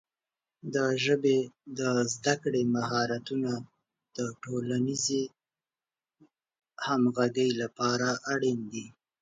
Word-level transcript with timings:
د 0.73 0.75
ژبې 1.05 1.39
د 1.79 1.79
زده 2.13 2.35
کړې 2.43 2.61
مهارتونه 2.75 3.51
د 4.17 4.19
ټولنیزې 4.43 5.23
همغږۍ 6.85 7.49
لپاره 7.61 8.07
اړین 8.33 8.59
دي. 8.71 8.85